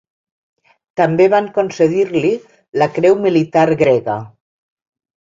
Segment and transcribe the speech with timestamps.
[1.01, 2.33] També van concedir-li
[2.83, 4.21] la Creu Militar Grega.